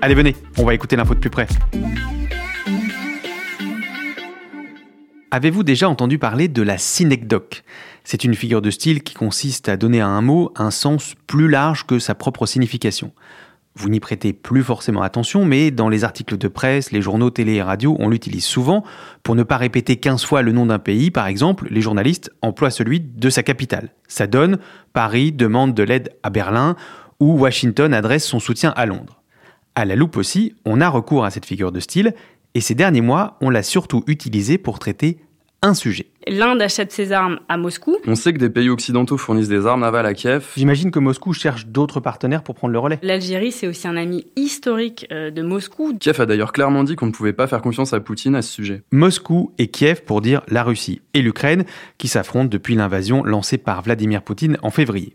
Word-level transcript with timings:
Allez, 0.00 0.14
venez, 0.14 0.36
on 0.56 0.64
va 0.64 0.74
écouter 0.74 0.94
l'info 0.94 1.14
de 1.14 1.18
plus 1.18 1.30
près. 1.30 1.48
Avez-vous 5.32 5.64
déjà 5.64 5.88
entendu 5.88 6.18
parler 6.18 6.46
de 6.46 6.62
la 6.62 6.78
synecdoque? 6.78 7.64
C'est 8.04 8.22
une 8.22 8.34
figure 8.34 8.62
de 8.62 8.70
style 8.70 9.02
qui 9.02 9.14
consiste 9.14 9.68
à 9.68 9.76
donner 9.76 10.00
à 10.00 10.06
un 10.06 10.22
mot 10.22 10.52
un 10.56 10.70
sens 10.70 11.14
plus 11.26 11.48
large 11.48 11.84
que 11.84 11.98
sa 11.98 12.14
propre 12.14 12.46
signification. 12.46 13.12
Vous 13.74 13.88
n'y 13.88 13.98
prêtez 13.98 14.32
plus 14.32 14.62
forcément 14.62 15.02
attention, 15.02 15.44
mais 15.44 15.72
dans 15.72 15.88
les 15.88 16.04
articles 16.04 16.38
de 16.38 16.48
presse, 16.48 16.92
les 16.92 17.02
journaux, 17.02 17.30
télé 17.30 17.54
et 17.54 17.62
radio, 17.62 17.96
on 17.98 18.08
l'utilise 18.08 18.44
souvent. 18.44 18.84
Pour 19.24 19.34
ne 19.34 19.42
pas 19.42 19.56
répéter 19.56 19.96
15 19.96 20.24
fois 20.24 20.42
le 20.42 20.52
nom 20.52 20.66
d'un 20.66 20.78
pays, 20.78 21.10
par 21.10 21.26
exemple, 21.26 21.66
les 21.70 21.80
journalistes 21.80 22.30
emploient 22.40 22.70
celui 22.70 23.00
de 23.00 23.30
sa 23.30 23.42
capitale. 23.42 23.90
Ça 24.06 24.28
donne 24.28 24.58
Paris 24.92 25.32
demande 25.32 25.74
de 25.74 25.82
l'aide 25.82 26.10
à 26.22 26.30
Berlin 26.30 26.76
ou 27.20 27.38
Washington 27.38 27.92
adresse 27.92 28.24
son 28.24 28.38
soutien 28.38 28.72
à 28.76 28.86
Londres. 28.86 29.17
À 29.78 29.84
la 29.84 29.94
loupe 29.94 30.16
aussi, 30.16 30.56
on 30.64 30.80
a 30.80 30.88
recours 30.88 31.24
à 31.24 31.30
cette 31.30 31.46
figure 31.46 31.70
de 31.70 31.78
style, 31.78 32.12
et 32.56 32.60
ces 32.60 32.74
derniers 32.74 33.00
mois, 33.00 33.36
on 33.40 33.48
l'a 33.48 33.62
surtout 33.62 34.02
utilisée 34.08 34.58
pour 34.58 34.80
traiter 34.80 35.18
un 35.62 35.72
sujet. 35.72 36.06
L'Inde 36.26 36.60
achète 36.60 36.90
ses 36.90 37.12
armes 37.12 37.38
à 37.48 37.56
Moscou. 37.56 37.96
On 38.04 38.16
sait 38.16 38.32
que 38.32 38.40
des 38.40 38.50
pays 38.50 38.70
occidentaux 38.70 39.16
fournissent 39.16 39.46
des 39.46 39.66
armes 39.66 39.82
navales 39.82 40.06
à 40.06 40.14
Kiev. 40.14 40.46
J'imagine 40.56 40.90
que 40.90 40.98
Moscou 40.98 41.32
cherche 41.32 41.66
d'autres 41.66 42.00
partenaires 42.00 42.42
pour 42.42 42.56
prendre 42.56 42.72
le 42.72 42.80
relais. 42.80 42.98
L'Algérie, 43.02 43.52
c'est 43.52 43.68
aussi 43.68 43.86
un 43.86 43.96
ami 43.96 44.26
historique 44.34 45.06
euh, 45.12 45.30
de 45.30 45.42
Moscou. 45.42 45.96
Kiev 45.96 46.20
a 46.20 46.26
d'ailleurs 46.26 46.52
clairement 46.52 46.82
dit 46.82 46.96
qu'on 46.96 47.06
ne 47.06 47.12
pouvait 47.12 47.32
pas 47.32 47.46
faire 47.46 47.62
confiance 47.62 47.92
à 47.92 48.00
Poutine 48.00 48.34
à 48.34 48.42
ce 48.42 48.52
sujet. 48.52 48.82
Moscou 48.90 49.52
et 49.58 49.68
Kiev 49.68 50.02
pour 50.02 50.22
dire 50.22 50.42
la 50.48 50.64
Russie 50.64 51.02
et 51.14 51.22
l'Ukraine 51.22 51.64
qui 51.98 52.08
s'affrontent 52.08 52.48
depuis 52.48 52.74
l'invasion 52.74 53.22
lancée 53.22 53.58
par 53.58 53.82
Vladimir 53.82 54.22
Poutine 54.22 54.58
en 54.62 54.70
février. 54.70 55.14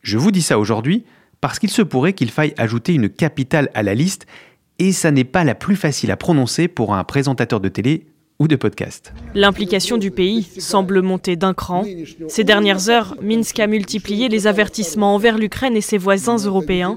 Je 0.00 0.16
vous 0.16 0.30
dis 0.30 0.42
ça 0.42 0.60
aujourd'hui 0.60 1.04
parce 1.40 1.58
qu'il 1.58 1.70
se 1.70 1.82
pourrait 1.82 2.12
qu'il 2.12 2.30
faille 2.30 2.54
ajouter 2.58 2.94
une 2.94 3.08
capitale 3.08 3.70
à 3.74 3.82
la 3.82 3.94
liste 3.94 4.26
et 4.78 4.92
ça 4.92 5.10
n'est 5.10 5.24
pas 5.24 5.44
la 5.44 5.54
plus 5.54 5.76
facile 5.76 6.10
à 6.10 6.16
prononcer 6.16 6.68
pour 6.68 6.94
un 6.94 7.04
présentateur 7.04 7.60
de 7.60 7.68
télé 7.68 8.06
ou 8.38 8.48
de 8.48 8.56
podcast. 8.56 9.12
L'implication 9.34 9.98
du 9.98 10.10
pays 10.10 10.44
semble 10.58 11.02
monter 11.02 11.36
d'un 11.36 11.52
cran. 11.52 11.84
Ces 12.28 12.42
dernières 12.42 12.88
heures, 12.88 13.14
Minsk 13.20 13.60
a 13.60 13.66
multiplié 13.66 14.30
les 14.30 14.46
avertissements 14.46 15.14
envers 15.14 15.36
l'Ukraine 15.36 15.76
et 15.76 15.82
ses 15.82 15.98
voisins 15.98 16.38
européens, 16.38 16.96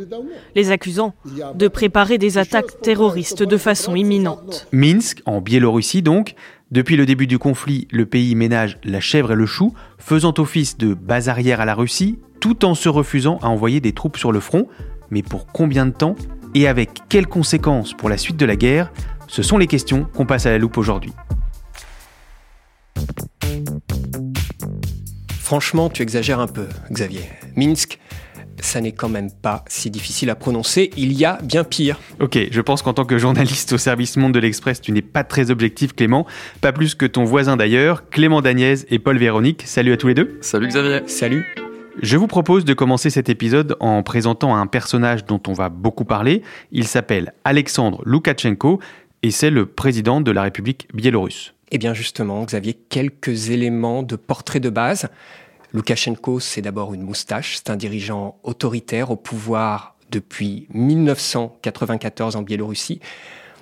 les 0.56 0.72
accusant 0.72 1.14
de 1.56 1.68
préparer 1.68 2.18
des 2.18 2.38
attaques 2.38 2.80
terroristes 2.82 3.44
de 3.44 3.58
façon 3.58 3.94
imminente. 3.94 4.68
Minsk, 4.72 5.22
en 5.26 5.42
Biélorussie 5.42 6.02
donc, 6.02 6.36
depuis 6.74 6.98
le 6.98 7.06
début 7.06 7.28
du 7.28 7.38
conflit, 7.38 7.88
le 7.92 8.08
pays 8.08 8.34
ménage 8.34 8.80
la 8.84 9.00
chèvre 9.00 9.34
et 9.34 9.36
le 9.36 9.46
chou, 9.46 9.76
faisant 10.00 10.34
office 10.40 10.76
de 10.76 10.96
base 10.96 11.30
arrière 11.30 11.62
à 11.62 11.66
la 11.66 11.76
Russie, 11.76 12.18
tout 12.40 12.66
en 12.66 12.74
se 12.74 12.90
refusant 12.90 13.38
à 13.44 13.48
envoyer 13.48 13.80
des 13.80 13.92
troupes 13.92 14.18
sur 14.18 14.32
le 14.32 14.40
front. 14.40 14.68
Mais 15.12 15.22
pour 15.22 15.46
combien 15.46 15.86
de 15.86 15.92
temps 15.92 16.16
et 16.56 16.68
avec 16.68 16.90
quelles 17.10 17.28
conséquences 17.28 17.94
pour 17.94 18.10
la 18.10 18.18
suite 18.18 18.38
de 18.38 18.46
la 18.48 18.56
guerre? 18.56 18.92
Ce 19.28 19.44
sont 19.44 19.60
les 19.60 19.68
questions 19.68 20.06
qu'on 20.16 20.26
passe 20.26 20.48
à 20.48 20.50
la 20.50 20.58
loupe 20.58 20.80
aujourd'hui. 20.80 21.14
Franchement, 25.30 25.90
tu 25.90 26.02
exagères 26.02 26.40
un 26.40 26.48
peu, 26.48 26.68
Xavier. 26.92 27.30
Minsk, 27.56 28.00
ça 28.60 28.82
n'est 28.82 28.92
quand 28.92 29.10
même 29.10 29.32
pas 29.32 29.64
si 29.68 29.90
difficile 29.90 30.30
à 30.30 30.36
prononcer. 30.36 30.92
Il 30.98 31.14
y 31.14 31.26
a 31.26 31.40
bien 31.44 31.64
pire. 31.64 32.00
Ok, 32.20 32.38
je 32.52 32.62
pense 32.62 32.82
qu'en 32.82 32.94
tant 32.94 33.06
que 33.06 33.18
journaliste 33.18 33.74
au 33.74 33.78
service 33.78 34.18
Monde 34.18 34.34
de 34.34 34.40
l'Express, 34.40 34.82
tu 34.82 34.92
n'es 34.92 35.02
pas 35.02 35.24
très 35.24 35.52
objectif, 35.52 35.94
Clément. 35.94 36.26
Pas 36.62 36.72
plus 36.72 36.96
que 36.96 37.06
ton 37.06 37.24
voisin 37.24 37.58
d'ailleurs, 37.58 38.10
Clément 38.10 38.42
Dagnès 38.42 38.86
et 38.90 39.00
Paul 39.00 39.18
Véronique. 39.18 39.64
Salut 39.66 39.94
à 39.94 39.98
tous 39.98 40.08
les 40.08 40.14
deux. 40.14 40.38
Salut 40.42 40.68
Xavier. 40.68 41.02
Salut. 41.08 41.46
Je 42.02 42.18
vous 42.18 42.28
propose 42.28 42.66
de 42.66 42.74
commencer 42.74 43.12
cet 43.12 43.30
épisode 43.30 43.78
en 43.80 44.02
présentant 44.02 44.56
un 44.56 44.66
personnage 44.66 45.26
dont 45.26 45.42
on 45.48 45.54
va 45.54 45.70
beaucoup 45.70 46.06
parler. 46.06 46.42
Il 46.72 46.88
s'appelle 46.88 47.34
Alexandre 47.44 48.02
Loukachenko 48.06 48.80
et 49.22 49.30
c'est 49.30 49.52
le 49.52 49.68
président 49.68 50.20
de 50.20 50.32
la 50.32 50.42
République 50.42 50.88
biélorusse. 50.94 51.54
Eh 51.72 51.78
bien 51.78 51.94
justement, 51.94 52.44
Xavier, 52.46 52.74
quelques 52.74 53.50
éléments 53.50 54.04
de 54.04 54.16
portrait 54.16 54.60
de 54.60 54.70
base. 54.70 55.10
Loukachenko, 55.74 56.40
c'est 56.40 56.62
d'abord 56.62 56.94
une 56.94 57.02
moustache, 57.02 57.58
c'est 57.58 57.70
un 57.70 57.76
dirigeant 57.76 58.38
autoritaire 58.44 59.12
au 59.12 59.16
pouvoir 59.16 59.96
depuis 60.12 60.68
1994 60.74 62.36
en 62.36 62.42
Biélorussie. 62.44 63.00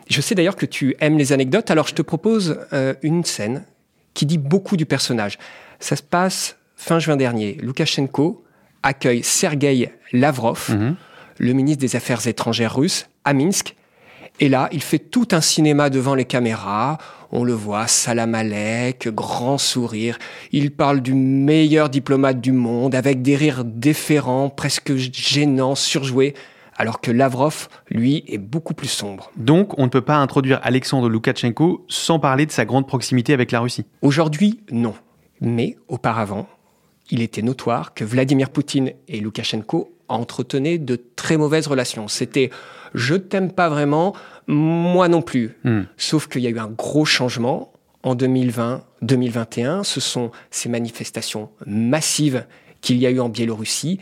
Je 0.10 0.20
sais 0.22 0.36
d'ailleurs 0.36 0.56
que 0.58 0.66
tu 0.66 0.96
aimes 1.00 1.18
les 1.18 1.32
anecdotes, 1.32 1.72
alors 1.72 1.88
je 1.88 1.94
te 1.94 2.02
propose 2.02 2.60
euh, 2.74 2.94
une 3.02 3.24
scène 3.24 3.64
qui 4.14 4.26
dit 4.26 4.38
beaucoup 4.38 4.76
du 4.76 4.86
personnage. 4.86 5.38
Ça 5.80 5.96
se 5.96 6.04
passe 6.04 6.58
fin 6.76 7.00
juin 7.00 7.16
dernier. 7.16 7.54
Loukachenko 7.62 8.44
accueille 8.84 9.24
Sergei 9.24 9.94
Lavrov, 10.12 10.68
Mhm. 10.70 10.96
le 11.38 11.54
ministre 11.54 11.80
des 11.82 11.96
Affaires 11.96 12.28
étrangères 12.28 12.76
russe, 12.76 13.08
à 13.24 13.34
Minsk. 13.34 13.76
Et 14.40 14.50
là, 14.50 14.70
il 14.72 14.82
fait 14.82 15.00
tout 15.00 15.28
un 15.32 15.42
cinéma 15.42 15.90
devant 15.90 16.16
les 16.16 16.26
caméras. 16.26 16.98
On 17.32 17.44
le 17.44 17.54
voit, 17.54 17.88
salam 17.88 18.34
alek, 18.36 19.08
grand 19.10 19.58
sourire. 19.58 20.18
Il 20.52 20.72
parle 20.72 21.02
du 21.02 21.14
meilleur 21.14 21.90
diplomate 21.90 22.42
du 22.42 22.52
monde, 22.52 22.96
avec 22.96 23.22
des 23.22 23.36
rires 23.36 23.64
déférents, 23.64 24.50
presque 24.50 24.96
gênants, 24.96 25.76
surjoués. 25.76 26.34
Alors 26.76 27.00
que 27.00 27.12
Lavrov, 27.12 27.68
lui, 27.90 28.24
est 28.28 28.40
beaucoup 28.40 28.74
plus 28.74 28.88
sombre. 28.88 29.30
Donc, 29.38 29.78
on 29.78 29.84
ne 29.84 29.90
peut 29.90 30.02
pas 30.02 30.18
introduire 30.18 30.60
Alexandre 30.64 31.10
Loukachenko 31.10 31.86
sans 31.88 32.18
parler 32.18 32.48
de 32.48 32.52
sa 32.52 32.66
grande 32.66 32.88
proximité 32.88 33.34
avec 33.34 33.52
la 33.52 33.60
Russie. 33.60 33.86
Aujourd'hui, 34.02 34.62
non. 34.72 34.96
Mais 35.42 35.78
auparavant, 35.88 36.48
il 37.12 37.22
était 37.22 37.42
notoire 37.44 37.94
que 37.94 38.04
Vladimir 38.04 38.50
Poutine 38.50 38.94
et 39.08 39.20
Loukachenko 39.20 39.92
entretenaient 40.20 40.78
de 40.78 41.00
très 41.16 41.38
mauvaises 41.38 41.68
relations. 41.68 42.08
C'était 42.08 42.50
je 42.94 43.16
t'aime 43.16 43.52
pas 43.52 43.70
vraiment, 43.70 44.14
moi 44.48 45.08
non 45.08 45.22
plus. 45.22 45.56
Hmm. 45.64 45.84
Sauf 45.98 46.28
qu'il 46.28 46.42
y 46.42 46.48
a 46.48 46.50
eu 46.50 46.60
un 46.60 46.68
gros 46.68 47.06
changement 47.06 47.72
en 48.04 48.16
2020-2021. 48.16 49.84
Ce 49.84 50.00
sont 50.00 50.32
ces 50.50 50.70
manifestations 50.70 51.50
massives 51.66 52.46
qu'il 52.82 52.98
y 52.98 53.06
a 53.06 53.12
eu 53.12 53.20
en 53.20 53.30
Biélorussie. 53.30 54.00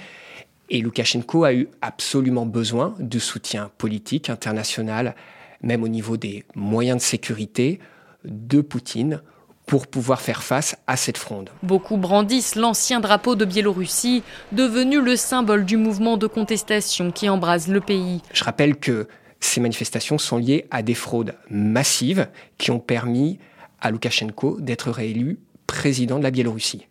Et 0.69 0.81
Loukachenko 0.81 1.43
a 1.43 1.53
eu 1.53 1.67
absolument 1.81 2.45
besoin 2.45 2.95
de 2.99 3.19
soutien 3.19 3.71
politique 3.77 4.29
international, 4.29 5.15
même 5.61 5.83
au 5.83 5.87
niveau 5.87 6.15
des 6.15 6.45
moyens 6.55 6.97
de 6.97 7.03
sécurité 7.03 7.79
de 8.23 8.61
Poutine 8.61 9.21
pour 9.69 9.85
pouvoir 9.85 10.19
faire 10.19 10.41
face 10.41 10.75
à 10.87 10.97
cette 10.97 11.19
fronde. 11.19 11.51
Beaucoup 11.61 11.97
brandissent 11.97 12.55
l'ancien 12.55 12.99
drapeau 12.99 13.35
de 13.35 13.45
Biélorussie, 13.45 14.23
devenu 14.51 14.99
le 14.99 15.15
symbole 15.15 15.63
du 15.63 15.77
mouvement 15.77 16.17
de 16.17 16.25
contestation 16.25 17.11
qui 17.11 17.29
embrase 17.29 17.67
le 17.67 17.79
pays. 17.79 18.23
Je 18.33 18.43
rappelle 18.43 18.77
que 18.77 19.07
ces 19.39 19.61
manifestations 19.61 20.17
sont 20.17 20.37
liées 20.37 20.65
à 20.71 20.81
des 20.81 20.95
fraudes 20.95 21.35
massives 21.51 22.29
qui 22.57 22.71
ont 22.71 22.79
permis 22.79 23.37
à 23.79 23.91
Loukachenko 23.91 24.59
d'être 24.59 24.89
réélu 24.89 25.37
président 25.67 26.17
de 26.17 26.23
la 26.23 26.31
Biélorussie. 26.31 26.87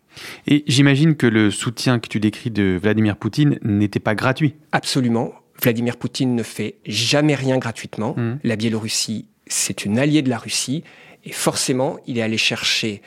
Et 0.47 0.63
j'imagine 0.65 1.17
que 1.17 1.27
le 1.27 1.51
soutien 1.51 1.99
que 1.99 2.07
tu 2.07 2.21
décris 2.21 2.49
de 2.49 2.79
Vladimir 2.81 3.17
Poutine 3.17 3.59
n'était 3.61 3.99
pas 3.99 4.15
gratuit. 4.15 4.55
Absolument. 4.71 5.33
Vladimir 5.61 5.97
Poutine 5.97 6.33
ne 6.33 6.43
fait 6.43 6.75
jamais 6.85 7.35
rien 7.35 7.57
gratuitement. 7.57 8.15
Mmh. 8.15 8.39
La 8.41 8.55
Biélorussie, 8.55 9.27
c'est 9.47 9.83
une 9.83 9.99
alliée 9.99 10.21
de 10.21 10.29
la 10.29 10.37
Russie. 10.37 10.85
Et 11.25 11.31
forcément, 11.31 11.97
il 12.07 12.17
est 12.17 12.21
allé 12.21 12.37
chercher 12.37 13.01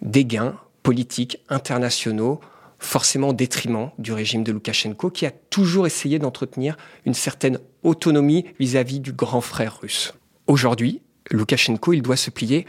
des 0.00 0.24
gains 0.24 0.56
politiques 0.82 1.38
internationaux, 1.48 2.40
forcément 2.78 3.28
au 3.28 3.32
détriment 3.32 3.90
du 3.98 4.12
régime 4.12 4.42
de 4.42 4.52
Loukachenko, 4.52 5.10
qui 5.10 5.26
a 5.26 5.30
toujours 5.30 5.86
essayé 5.86 6.18
d'entretenir 6.18 6.76
une 7.06 7.14
certaine 7.14 7.58
autonomie 7.82 8.46
vis-à-vis 8.58 9.00
du 9.00 9.12
grand 9.12 9.40
frère 9.40 9.80
russe. 9.80 10.14
Aujourd'hui, 10.46 11.02
Loukachenko, 11.30 11.92
il 11.92 12.02
doit 12.02 12.16
se 12.16 12.30
plier 12.30 12.66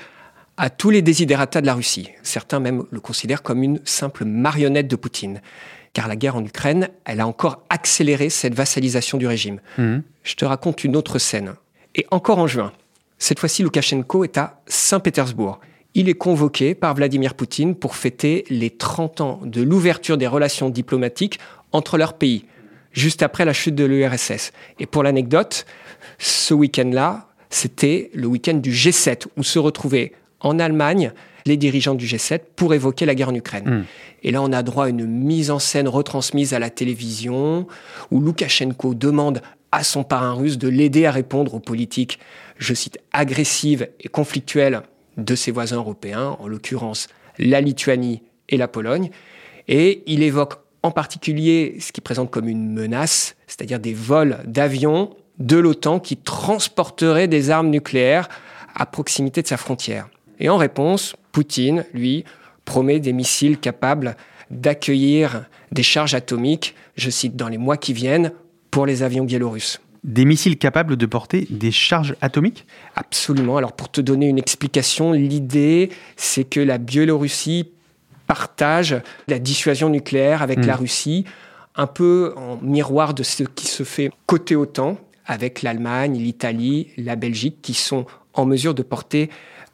à 0.58 0.70
tous 0.70 0.92
les 0.92 1.02
désidératas 1.02 1.62
de 1.62 1.66
la 1.66 1.74
Russie. 1.74 2.12
Certains 2.22 2.60
même 2.60 2.84
le 2.92 3.00
considèrent 3.00 3.42
comme 3.42 3.64
une 3.64 3.80
simple 3.86 4.26
marionnette 4.26 4.88
de 4.88 4.96
Poutine. 4.96 5.42
Car 5.94 6.08
la 6.08 6.16
guerre 6.16 6.36
en 6.36 6.46
Ukraine, 6.46 6.90
elle 7.06 7.20
a 7.20 7.28
encore 7.28 7.64
accéléré 7.70 8.30
cette 8.30 8.54
vassalisation 8.54 9.18
du 9.18 9.28
régime. 9.28 9.60
Mmh. 9.78 10.00
Je 10.24 10.36
te 10.36 10.46
raconte 10.46 10.84
une 10.84 10.96
autre 10.96 11.20
scène. 11.20 11.54
Et 11.96 12.06
encore 12.12 12.40
en 12.40 12.48
juin, 12.48 12.72
cette 13.24 13.40
fois-ci, 13.40 13.64
Loukachenko 13.64 14.26
est 14.26 14.38
à 14.38 14.60
Saint-Pétersbourg. 14.68 15.62
Il 15.94 16.10
est 16.10 16.14
convoqué 16.14 16.76
par 16.76 16.94
Vladimir 16.94 17.36
Poutine 17.36 17.74
pour 17.74 17.96
fêter 17.96 18.44
les 18.50 18.70
30 18.70 19.22
ans 19.22 19.40
de 19.46 19.62
l'ouverture 19.62 20.18
des 20.18 20.28
relations 20.28 20.70
diplomatiques 20.70 21.40
entre 21.72 21.98
leurs 21.98 22.16
pays, 22.16 22.44
juste 22.92 23.24
après 23.24 23.46
la 23.46 23.54
chute 23.54 23.76
de 23.76 23.86
l'URSS. 23.86 24.52
Et 24.78 24.88
pour 24.88 25.04
l'anecdote, 25.04 25.66
ce 26.18 26.54
week-end-là, 26.54 27.30
c'était 27.50 28.12
le 28.14 28.28
week-end 28.28 28.56
du 28.56 28.72
G7, 28.74 29.28
où 29.38 29.44
se 29.44 29.58
retrouvaient 29.58 30.12
en 30.42 30.60
Allemagne 30.60 31.14
les 31.46 31.56
dirigeants 31.56 31.96
du 31.96 32.06
G7 32.06 32.42
pour 32.58 32.74
évoquer 32.74 33.06
la 33.06 33.16
guerre 33.16 33.30
en 33.30 33.36
Ukraine. 33.36 33.70
Hmm. 33.70 33.84
Et 34.24 34.32
là, 34.32 34.42
on 34.42 34.52
a 34.52 34.64
droit 34.64 34.88
à 34.88 34.90
une 34.90 35.06
mise 35.06 35.50
en 35.50 35.60
scène 35.60 35.88
retransmise 35.88 36.54
à 36.54 36.60
la 36.60 36.70
télévision, 36.70 37.68
où 38.12 38.20
Loukachenko 38.20 38.96
demande 38.96 39.42
à 39.74 39.84
son 39.84 40.04
parrain 40.04 40.34
russe 40.34 40.60
de 40.60 40.68
l'aider 40.68 41.08
à 41.08 41.12
répondre 41.12 41.56
aux 41.56 41.60
politiques, 41.60 42.20
je 42.60 42.76
cite, 42.76 43.00
agressives 43.12 43.90
et 44.00 44.08
conflictuelles 44.08 44.84
de 45.18 45.34
ses 45.34 45.50
voisins 45.50 45.78
européens, 45.78 46.38
en 46.40 46.48
l'occurrence 46.48 47.08
la 47.40 47.60
Lituanie 47.60 48.22
et 48.50 48.58
la 48.58 48.68
Pologne. 48.68 49.10
Et 49.68 50.04
il 50.06 50.22
évoque 50.22 50.54
en 50.84 50.92
particulier 50.92 51.78
ce 51.80 51.92
qu'il 51.92 52.04
présente 52.04 52.30
comme 52.30 52.48
une 52.48 52.72
menace, 52.72 53.36
c'est-à-dire 53.48 53.80
des 53.80 53.96
vols 53.96 54.38
d'avions 54.46 55.16
de 55.40 55.58
l'OTAN 55.58 56.00
qui 56.00 56.18
transporteraient 56.18 57.28
des 57.28 57.50
armes 57.50 57.72
nucléaires 57.72 58.30
à 58.76 58.86
proximité 58.86 59.42
de 59.42 59.48
sa 59.48 59.58
frontière. 59.58 60.08
Et 60.40 60.50
en 60.50 60.58
réponse, 60.58 61.16
Poutine, 61.32 61.84
lui, 61.96 62.26
promet 62.64 63.00
des 63.00 63.14
missiles 63.14 63.58
capables 63.58 64.18
d'accueillir 64.52 65.46
des 65.72 65.82
charges 65.82 66.14
atomiques, 66.14 66.76
je 66.96 67.10
cite, 67.10 67.36
dans 67.36 67.48
les 67.48 67.58
mois 67.58 67.78
qui 67.78 67.94
viennent, 67.94 68.34
pour 68.74 68.88
les 68.88 69.04
avions 69.04 69.24
biélorusses. 69.24 69.80
Des 70.04 70.26
missiles 70.26 70.58
capables 70.58 70.98
de 70.98 71.06
porter 71.06 71.48
des 71.52 71.72
charges 71.72 72.16
atomiques? 72.22 72.66
Absolument. 72.96 73.56
Alors 73.56 73.74
pour 73.74 73.92
te 73.92 74.02
donner 74.02 74.28
une 74.28 74.40
explication, 74.40 75.12
l'idée, 75.12 75.92
c'est 76.18 76.44
que 76.44 76.60
la 76.60 76.80
Biélorussie 76.80 77.70
partage 78.26 79.00
la 79.28 79.38
dissuasion 79.38 79.90
nucléaire 79.90 80.42
avec 80.42 80.58
hmm. 80.58 80.66
la 80.66 80.76
Russie, 80.76 81.26
un 81.76 81.86
peu 81.86 82.34
en 82.36 82.58
miroir 82.64 83.14
de 83.14 83.22
ce 83.22 83.44
qui 83.44 83.68
se 83.68 83.84
fait 83.84 84.10
côté 84.26 84.56
OTAN, 84.56 84.98
avec 85.28 85.62
l'Allemagne, 85.62 86.18
l'Italie, 86.18 86.90
la 86.98 87.16
Belgique, 87.16 87.60
qui 87.62 87.76
sont 87.76 88.08
en 88.34 88.46
mesure 88.46 88.74
de 88.74 88.82
porter 88.82 89.30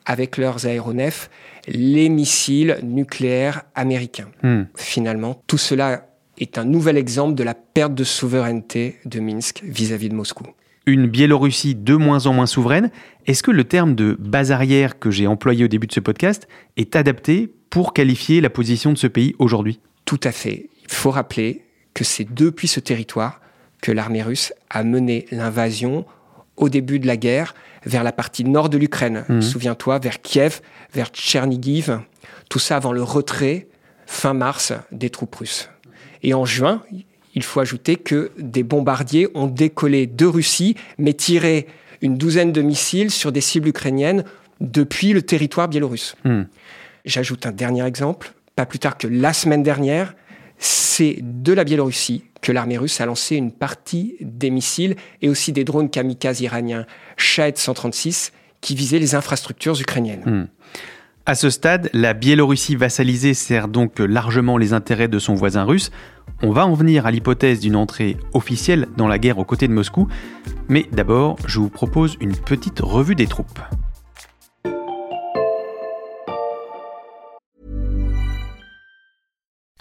avec 0.06 0.36
leurs 0.36 0.66
aéronefs 0.66 1.30
les 1.68 2.10
missiles 2.10 2.80
nucléaires 2.84 3.63
américains. 3.75 4.28
Hmm. 4.44 4.63
Finalement, 4.75 5.42
tout 5.48 5.57
cela 5.57 6.09
est 6.39 6.57
un 6.57 6.65
nouvel 6.65 6.97
exemple 6.97 7.36
de 7.36 7.44
la 7.44 7.53
perte 7.53 7.94
de 7.94 8.03
souveraineté 8.03 8.97
de 9.06 9.19
Minsk 9.19 9.62
vis-à-vis 9.63 10.09
de 10.09 10.15
Moscou. 10.15 10.45
Une 10.86 11.07
Biélorussie 11.07 11.75
de 11.75 11.95
moins 11.95 12.25
en 12.25 12.33
moins 12.33 12.47
souveraine, 12.47 12.89
est-ce 13.27 13.44
que 13.44 13.51
le 13.51 13.63
terme 13.63 13.94
de 13.94 14.15
base 14.19 14.51
arrière 14.51 14.97
que 14.97 15.12
j'ai 15.12 15.27
employé 15.27 15.65
au 15.65 15.68
début 15.68 15.88
de 15.88 15.91
ce 15.91 16.00
podcast 16.00 16.47
est 16.77 16.95
adapté 16.95 17.53
pour 17.69 17.94
qualifier 17.94 18.41
la 18.41 18.50
position 18.50 18.91
de 18.91 18.97
ce 18.97 19.07
pays 19.07 19.36
aujourd'hui? 19.38 19.80
Tout 20.06 20.19
à 20.24 20.31
fait. 20.31 20.69
Il 20.83 20.91
faut 20.91 21.12
rappeler 21.12 21.63
que 21.94 22.03
c'est 22.03 22.33
depuis 22.33 22.68
ce 22.68 22.80
territoire 22.80 23.41
que 23.81 23.91
l'armée 23.91 24.24
russe 24.24 24.53
a 24.69 24.83
mené 24.83 25.25
l'invasion 25.31 26.06
au 26.57 26.69
début 26.69 27.00
de 27.00 27.07
la 27.07 27.18
guerre 27.18 27.53
vers 27.86 28.03
la 28.03 28.12
partie 28.12 28.44
nord 28.44 28.69
de 28.69 28.77
l'Ukraine. 28.77 29.25
Mhm. 29.30 29.41
Souviens-toi, 29.41 30.00
vers 30.00 30.21
Kiev, 30.21 30.62
vers 30.94 31.07
Tchernigiv, 31.09 32.00
tout 32.50 32.59
ça 32.59 32.75
avant 32.75 32.91
le 32.91 33.03
retrait 33.03 33.68
fin 34.06 34.33
mars 34.33 34.74
des 34.91 35.09
troupes 35.09 35.36
russes. 35.36 35.69
Et 36.24 36.33
en 36.33 36.45
juin, 36.45 36.83
il 37.36 37.44
faut 37.44 37.60
ajouter 37.60 37.95
que 37.95 38.31
des 38.38 38.63
bombardiers 38.63 39.27
ont 39.33 39.48
décollé 39.48 40.07
de 40.07 40.25
Russie, 40.25 40.75
mais 40.98 41.13
tiré 41.13 41.68
une 42.01 42.18
douzaine 42.18 42.51
de 42.51 42.62
missiles 42.62 43.12
sur 43.12 43.31
des 43.31 43.42
cibles 43.42 43.68
ukrainiennes 43.68 44.24
depuis 44.62 45.13
le 45.13 45.21
territoire 45.21 45.68
biélorusse. 45.68 46.16
Hmm. 46.25 46.44
J'ajoute 47.06 47.45
un 47.45 47.51
dernier 47.51 47.86
exemple. 47.86 48.33
Pas 48.56 48.66
plus 48.66 48.80
tard 48.80 48.98
que 48.98 49.07
la 49.07 49.33
semaine 49.33 49.63
dernière, 49.63 50.16
c'est 50.57 51.19
de 51.21 51.54
la 51.54 51.63
Biélorussie 51.63 52.25
que 52.42 52.51
l'armée 52.51 52.77
russe 52.77 53.00
a 53.00 53.06
lancé 53.06 53.36
une 53.36 53.51
partie 53.51 54.15
des 54.19 54.50
missiles 54.50 54.95
et 55.22 55.30
aussi 55.30 55.54
des 55.54 55.63
drones 55.63 55.89
kamikazes 55.89 56.42
iraniens 56.42 56.86
Shahed 57.18 57.57
136 57.57 58.33
qui 58.62 58.75
visaient 58.75 59.00
les 59.00 59.15
infrastructures 59.15 59.80
ukrainiennes. 59.80 60.24
Hmm. 60.25 60.48
À 61.30 61.36
ce 61.36 61.52
stade, 61.52 61.92
la 61.94 62.16
Biélorussie 62.16 62.76
vassalisée 62.76 63.36
sert 63.36 63.68
donc 63.68 64.00
largement 64.00 64.58
les 64.58 64.74
intérêts 64.74 65.08
de 65.08 65.20
son 65.20 65.36
voisin 65.36 65.64
russe. 65.64 65.92
On 66.42 66.50
va 66.50 66.66
en 66.66 66.74
venir 66.74 67.06
à 67.06 67.12
l'hypothèse 67.12 67.60
d'une 67.60 67.76
entrée 67.76 68.18
officielle 68.34 68.88
dans 68.98 69.08
la 69.08 69.20
guerre 69.20 69.38
aux 69.38 69.46
côtés 69.46 69.68
de 69.68 69.74
Moscou, 69.74 70.08
mais 70.70 70.88
d'abord, 70.92 71.38
je 71.46 71.60
vous 71.60 71.70
propose 71.70 72.18
une 72.20 72.36
petite 72.36 72.80
revue 72.80 73.14
des 73.14 73.28
troupes. 73.28 73.60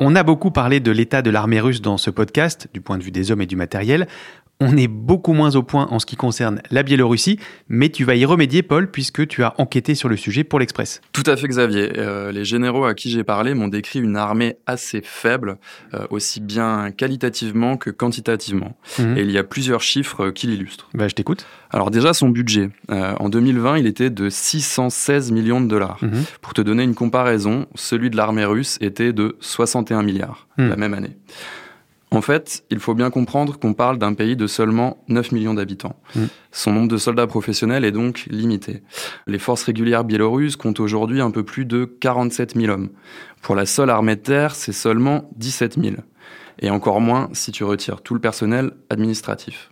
On 0.00 0.14
a 0.14 0.22
beaucoup 0.22 0.52
parlé 0.52 0.78
de 0.78 0.92
l'état 0.92 1.22
de 1.22 1.30
l'armée 1.30 1.58
russe 1.58 1.82
dans 1.82 1.98
ce 1.98 2.10
podcast, 2.10 2.68
du 2.72 2.80
point 2.80 2.98
de 2.98 3.02
vue 3.02 3.10
des 3.10 3.32
hommes 3.32 3.40
et 3.40 3.46
du 3.46 3.56
matériel. 3.56 4.06
On 4.60 4.76
est 4.76 4.88
beaucoup 4.88 5.34
moins 5.34 5.54
au 5.54 5.62
point 5.62 5.86
en 5.90 6.00
ce 6.00 6.06
qui 6.06 6.16
concerne 6.16 6.60
la 6.72 6.82
Biélorussie, 6.82 7.38
mais 7.68 7.90
tu 7.90 8.04
vas 8.04 8.16
y 8.16 8.24
remédier, 8.24 8.64
Paul, 8.64 8.90
puisque 8.90 9.24
tu 9.28 9.44
as 9.44 9.54
enquêté 9.58 9.94
sur 9.94 10.08
le 10.08 10.16
sujet 10.16 10.42
pour 10.42 10.58
l'Express. 10.58 11.00
Tout 11.12 11.22
à 11.26 11.36
fait, 11.36 11.46
Xavier. 11.46 11.92
Euh, 11.96 12.32
les 12.32 12.44
généraux 12.44 12.84
à 12.84 12.94
qui 12.94 13.08
j'ai 13.08 13.22
parlé 13.22 13.54
m'ont 13.54 13.68
décrit 13.68 14.00
une 14.00 14.16
armée 14.16 14.56
assez 14.66 15.00
faible, 15.00 15.58
euh, 15.94 16.08
aussi 16.10 16.40
bien 16.40 16.90
qualitativement 16.90 17.76
que 17.76 17.90
quantitativement. 17.90 18.76
Mhm. 18.98 19.16
Et 19.16 19.22
il 19.22 19.30
y 19.30 19.38
a 19.38 19.44
plusieurs 19.44 19.80
chiffres 19.80 20.30
qui 20.30 20.48
l'illustrent. 20.48 20.88
Bah, 20.92 21.06
je 21.06 21.14
t'écoute. 21.14 21.46
Alors 21.70 21.92
déjà, 21.92 22.12
son 22.12 22.28
budget. 22.28 22.70
Euh, 22.90 23.14
en 23.20 23.28
2020, 23.28 23.78
il 23.78 23.86
était 23.86 24.10
de 24.10 24.28
616 24.28 25.30
millions 25.30 25.60
de 25.60 25.68
dollars. 25.68 25.98
Mhm. 26.02 26.24
Pour 26.42 26.52
te 26.52 26.62
donner 26.62 26.82
une 26.82 26.96
comparaison, 26.96 27.66
celui 27.76 28.10
de 28.10 28.16
l'armée 28.16 28.44
russe 28.44 28.76
était 28.80 29.12
de 29.12 29.36
61 29.38 30.02
milliards 30.02 30.48
mhm. 30.58 30.68
la 30.68 30.76
même 30.76 30.94
année. 30.94 31.16
En 32.10 32.22
fait, 32.22 32.64
il 32.70 32.78
faut 32.78 32.94
bien 32.94 33.10
comprendre 33.10 33.58
qu'on 33.58 33.74
parle 33.74 33.98
d'un 33.98 34.14
pays 34.14 34.34
de 34.34 34.46
seulement 34.46 34.96
9 35.08 35.32
millions 35.32 35.54
d'habitants. 35.54 35.96
Mm. 36.14 36.24
Son 36.52 36.72
nombre 36.72 36.88
de 36.88 36.96
soldats 36.96 37.26
professionnels 37.26 37.84
est 37.84 37.92
donc 37.92 38.26
limité. 38.30 38.82
Les 39.26 39.38
forces 39.38 39.64
régulières 39.64 40.04
biélorusses 40.04 40.56
comptent 40.56 40.80
aujourd'hui 40.80 41.20
un 41.20 41.30
peu 41.30 41.42
plus 41.42 41.66
de 41.66 41.84
47 41.84 42.54
000 42.56 42.72
hommes. 42.72 42.88
Pour 43.42 43.54
la 43.54 43.66
seule 43.66 43.90
armée 43.90 44.16
de 44.16 44.22
terre, 44.22 44.54
c'est 44.54 44.72
seulement 44.72 45.28
17 45.36 45.78
000. 45.80 45.96
Et 46.60 46.70
encore 46.70 47.00
moins 47.00 47.28
si 47.32 47.52
tu 47.52 47.62
retires 47.62 48.00
tout 48.00 48.14
le 48.14 48.20
personnel 48.20 48.72
administratif. 48.90 49.70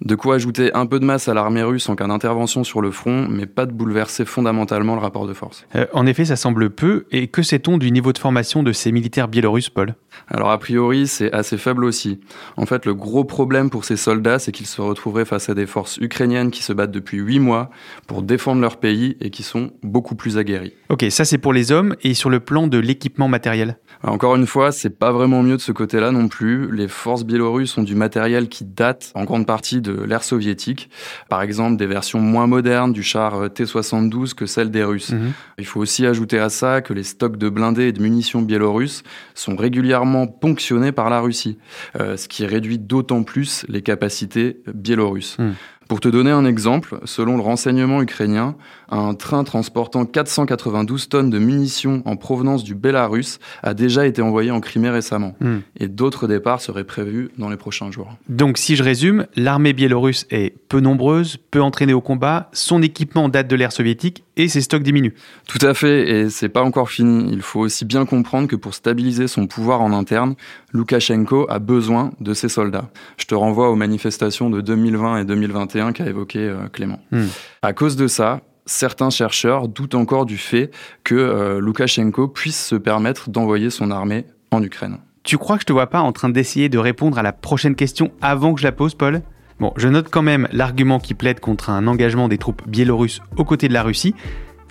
De 0.00 0.14
quoi 0.14 0.36
ajouter 0.36 0.72
un 0.72 0.86
peu 0.86 0.98
de 0.98 1.04
masse 1.04 1.28
à 1.28 1.34
l'armée 1.34 1.62
russe 1.62 1.88
en 1.90 1.94
cas 1.94 2.06
d'intervention 2.06 2.64
sur 2.64 2.80
le 2.80 2.90
front, 2.90 3.28
mais 3.28 3.44
pas 3.44 3.66
de 3.66 3.72
bouleverser 3.72 4.24
fondamentalement 4.24 4.94
le 4.94 5.00
rapport 5.02 5.26
de 5.26 5.34
force. 5.34 5.66
Euh, 5.76 5.86
en 5.92 6.06
effet, 6.06 6.24
ça 6.24 6.36
semble 6.36 6.70
peu. 6.70 7.04
Et 7.10 7.28
que 7.28 7.42
sait-on 7.42 7.76
du 7.76 7.90
niveau 7.92 8.14
de 8.14 8.18
formation 8.18 8.62
de 8.62 8.72
ces 8.72 8.92
militaires 8.92 9.28
biélorusses, 9.28 9.68
Paul? 9.68 9.94
Alors 10.28 10.50
a 10.50 10.58
priori, 10.58 11.06
c'est 11.06 11.32
assez 11.32 11.58
faible 11.58 11.84
aussi. 11.84 12.20
En 12.56 12.66
fait, 12.66 12.86
le 12.86 12.94
gros 12.94 13.24
problème 13.24 13.70
pour 13.70 13.84
ces 13.84 13.96
soldats, 13.96 14.38
c'est 14.38 14.52
qu'ils 14.52 14.66
se 14.66 14.80
retrouveraient 14.80 15.24
face 15.24 15.48
à 15.48 15.54
des 15.54 15.66
forces 15.66 15.96
ukrainiennes 15.98 16.50
qui 16.50 16.62
se 16.62 16.72
battent 16.72 16.90
depuis 16.90 17.18
huit 17.18 17.40
mois 17.40 17.70
pour 18.06 18.22
défendre 18.22 18.60
leur 18.60 18.78
pays 18.78 19.16
et 19.20 19.30
qui 19.30 19.42
sont 19.42 19.70
beaucoup 19.82 20.14
plus 20.14 20.38
aguerris. 20.38 20.74
Ok, 20.88 21.04
ça 21.10 21.24
c'est 21.24 21.38
pour 21.38 21.52
les 21.52 21.72
hommes. 21.72 21.96
Et 22.02 22.14
sur 22.14 22.30
le 22.30 22.40
plan 22.40 22.66
de 22.66 22.78
l'équipement 22.78 23.28
matériel? 23.28 23.78
Encore 24.02 24.36
une 24.36 24.46
fois, 24.46 24.72
c'est 24.72 24.98
pas 24.98 25.12
vraiment 25.12 25.42
mieux 25.42 25.56
de 25.56 25.62
ce 25.62 25.72
côté-là 25.72 26.10
non 26.10 26.28
plus. 26.28 26.74
Les 26.74 26.88
forces 26.88 27.24
biélorusses 27.24 27.76
ont 27.76 27.82
du 27.82 27.94
matériel 27.94 28.48
qui 28.48 28.64
date 28.64 29.12
en 29.14 29.24
grande 29.24 29.46
partie 29.46 29.80
de 29.80 29.92
l'ère 29.92 30.24
soviétique. 30.24 30.90
Par 31.28 31.42
exemple, 31.42 31.76
des 31.76 31.86
versions 31.86 32.20
moins 32.20 32.46
modernes 32.46 32.92
du 32.92 33.02
char 33.02 33.34
euh, 33.34 33.48
T-72 33.48 34.34
que 34.34 34.46
celles 34.46 34.70
des 34.70 34.84
Russes. 34.84 35.10
Mhm. 35.12 35.32
Il 35.58 35.66
faut 35.66 35.80
aussi 35.80 36.06
ajouter 36.06 36.38
à 36.38 36.48
ça 36.48 36.80
que 36.80 36.92
les 36.92 37.02
stocks 37.02 37.36
de 37.36 37.48
blindés 37.48 37.88
et 37.88 37.92
de 37.92 38.00
munitions 38.00 38.42
biélorusses 38.42 39.02
sont 39.34 39.56
régulièrement 39.56 39.99
ponctionnés 40.26 40.92
par 40.92 41.10
la 41.10 41.20
Russie, 41.20 41.58
euh, 41.98 42.16
ce 42.16 42.28
qui 42.28 42.46
réduit 42.46 42.78
d'autant 42.78 43.22
plus 43.22 43.64
les 43.68 43.82
capacités 43.82 44.62
biélorusses. 44.72 45.38
Mhm. 45.38 45.54
Pour 45.90 45.98
te 45.98 46.06
donner 46.06 46.30
un 46.30 46.44
exemple, 46.44 47.00
selon 47.02 47.34
le 47.34 47.42
renseignement 47.42 48.00
ukrainien, 48.00 48.54
un 48.90 49.14
train 49.14 49.42
transportant 49.42 50.04
492 50.04 51.08
tonnes 51.08 51.30
de 51.30 51.38
munitions 51.40 52.02
en 52.04 52.14
provenance 52.14 52.62
du 52.62 52.76
Bélarus 52.76 53.40
a 53.64 53.74
déjà 53.74 54.06
été 54.06 54.22
envoyé 54.22 54.52
en 54.52 54.60
Crimée 54.60 54.90
récemment. 54.90 55.34
Hmm. 55.40 55.58
Et 55.80 55.88
d'autres 55.88 56.28
départs 56.28 56.60
seraient 56.60 56.84
prévus 56.84 57.30
dans 57.38 57.48
les 57.48 57.56
prochains 57.56 57.90
jours. 57.90 58.14
Donc 58.28 58.56
si 58.56 58.76
je 58.76 58.84
résume, 58.84 59.26
l'armée 59.34 59.72
biélorusse 59.72 60.28
est 60.30 60.54
peu 60.68 60.78
nombreuse, 60.78 61.38
peu 61.50 61.60
entraînée 61.60 61.92
au 61.92 62.00
combat, 62.00 62.50
son 62.52 62.82
équipement 62.82 63.28
date 63.28 63.48
de 63.48 63.56
l'ère 63.56 63.72
soviétique 63.72 64.22
et 64.36 64.48
ses 64.48 64.60
stocks 64.60 64.84
diminuent. 64.84 65.14
Tout 65.48 65.64
à 65.66 65.74
fait, 65.74 66.08
et 66.08 66.30
c'est 66.30 66.48
pas 66.48 66.62
encore 66.62 66.88
fini. 66.88 67.28
Il 67.32 67.42
faut 67.42 67.60
aussi 67.60 67.84
bien 67.84 68.06
comprendre 68.06 68.46
que 68.46 68.56
pour 68.56 68.74
stabiliser 68.74 69.26
son 69.26 69.48
pouvoir 69.48 69.82
en 69.82 69.92
interne, 69.92 70.34
Loukachenko 70.72 71.46
a 71.50 71.58
besoin 71.58 72.12
de 72.20 72.32
ses 72.32 72.48
soldats. 72.48 72.90
Je 73.16 73.26
te 73.26 73.34
renvoie 73.34 73.70
aux 73.70 73.76
manifestations 73.76 74.50
de 74.50 74.60
2020 74.60 75.18
et 75.18 75.24
2021 75.24 75.79
qu'a 75.92 76.06
évoqué 76.06 76.38
euh, 76.38 76.68
Clément. 76.72 77.00
Hmm. 77.10 77.26
À 77.62 77.72
cause 77.72 77.96
de 77.96 78.06
ça, 78.06 78.40
certains 78.66 79.10
chercheurs 79.10 79.68
doutent 79.68 79.94
encore 79.94 80.26
du 80.26 80.36
fait 80.36 80.70
que 81.04 81.14
euh, 81.14 81.60
Loukachenko 81.60 82.28
puisse 82.28 82.64
se 82.64 82.76
permettre 82.76 83.30
d'envoyer 83.30 83.70
son 83.70 83.90
armée 83.90 84.26
en 84.50 84.62
Ukraine. 84.62 84.98
Tu 85.22 85.36
crois 85.38 85.56
que 85.56 85.62
je 85.62 85.66
te 85.66 85.72
vois 85.72 85.88
pas 85.88 86.00
en 86.00 86.12
train 86.12 86.28
d'essayer 86.28 86.68
de 86.68 86.78
répondre 86.78 87.18
à 87.18 87.22
la 87.22 87.32
prochaine 87.32 87.74
question 87.74 88.12
avant 88.22 88.54
que 88.54 88.60
je 88.60 88.66
la 88.66 88.72
pose, 88.72 88.94
Paul? 88.94 89.22
Bon, 89.58 89.72
je 89.76 89.88
note 89.88 90.08
quand 90.10 90.22
même 90.22 90.48
l'argument 90.52 90.98
qui 90.98 91.12
plaide 91.12 91.40
contre 91.40 91.68
un 91.68 91.86
engagement 91.86 92.28
des 92.28 92.38
troupes 92.38 92.66
biélorusses 92.66 93.20
aux 93.36 93.44
côtés 93.44 93.68
de 93.68 93.74
la 93.74 93.82
Russie, 93.82 94.14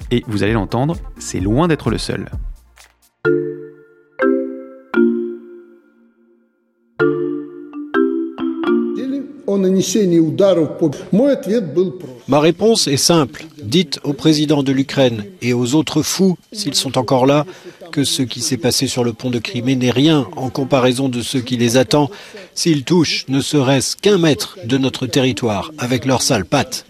et 0.09 0.23
vous 0.27 0.41
allez 0.41 0.53
l'entendre, 0.53 0.95
c'est 1.19 1.39
loin 1.39 1.67
d'être 1.67 1.91
le 1.91 1.99
seul. 1.99 2.25
Ma 12.27 12.39
réponse 12.39 12.87
est 12.87 12.97
simple. 12.97 13.45
Dites 13.63 13.99
au 14.03 14.13
président 14.13 14.63
de 14.63 14.71
l'Ukraine 14.71 15.23
et 15.41 15.53
aux 15.53 15.75
autres 15.75 16.01
fous, 16.01 16.37
s'ils 16.51 16.75
sont 16.75 16.97
encore 16.97 17.25
là, 17.25 17.45
que 17.91 18.03
ce 18.03 18.21
qui 18.21 18.41
s'est 18.41 18.57
passé 18.57 18.87
sur 18.87 19.03
le 19.03 19.13
pont 19.13 19.29
de 19.29 19.39
Crimée 19.39 19.75
n'est 19.75 19.91
rien 19.91 20.27
en 20.35 20.49
comparaison 20.49 21.09
de 21.09 21.21
ce 21.21 21.37
qui 21.37 21.57
les 21.57 21.77
attend 21.77 22.09
s'ils 22.53 22.83
touchent 22.83 23.25
ne 23.27 23.41
serait-ce 23.41 23.97
qu'un 23.97 24.17
mètre 24.17 24.57
de 24.65 24.77
notre 24.77 25.07
territoire 25.07 25.71
avec 25.77 26.05
leurs 26.05 26.21
sales 26.21 26.45
pattes. 26.45 26.85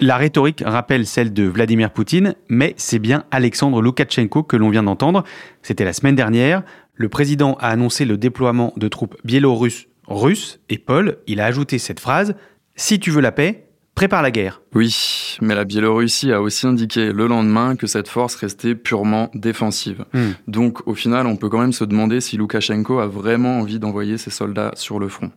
La 0.00 0.16
rhétorique 0.16 0.62
rappelle 0.64 1.06
celle 1.06 1.32
de 1.32 1.44
Vladimir 1.44 1.90
Poutine, 1.90 2.34
mais 2.48 2.74
c'est 2.78 2.98
bien 2.98 3.24
Alexandre 3.30 3.82
Loukachenko 3.82 4.42
que 4.42 4.56
l'on 4.56 4.70
vient 4.70 4.82
d'entendre. 4.82 5.24
C'était 5.62 5.84
la 5.84 5.92
semaine 5.92 6.14
dernière. 6.14 6.62
Le 6.94 7.08
président 7.10 7.56
a 7.60 7.68
annoncé 7.68 8.06
le 8.06 8.16
déploiement 8.16 8.72
de 8.76 8.88
troupes 8.88 9.16
biélorusses 9.24 9.87
russes 10.08 10.60
et 10.68 10.78
Paul, 10.78 11.18
il 11.26 11.40
a 11.40 11.46
ajouté 11.46 11.78
cette 11.78 12.00
phrase 12.00 12.34
Si 12.76 12.98
tu 12.98 13.10
veux 13.10 13.20
la 13.20 13.32
paix, 13.32 13.68
prépare 13.94 14.22
la 14.22 14.30
guerre. 14.30 14.62
Oui, 14.74 15.36
mais 15.40 15.56
la 15.56 15.64
Biélorussie 15.64 16.32
a 16.32 16.40
aussi 16.40 16.66
indiqué 16.66 17.12
le 17.12 17.26
lendemain 17.26 17.74
que 17.74 17.88
cette 17.88 18.06
force 18.08 18.36
restait 18.36 18.76
purement 18.76 19.28
défensive. 19.34 20.04
Hmm. 20.12 20.30
Donc 20.46 20.86
au 20.86 20.94
final, 20.94 21.26
on 21.26 21.36
peut 21.36 21.48
quand 21.48 21.58
même 21.58 21.72
se 21.72 21.84
demander 21.84 22.20
si 22.20 22.36
Loukachenko 22.36 23.00
a 23.00 23.08
vraiment 23.08 23.58
envie 23.58 23.80
d'envoyer 23.80 24.16
ses 24.16 24.30
soldats 24.30 24.70
sur 24.74 25.00
le 25.00 25.08
front. 25.08 25.32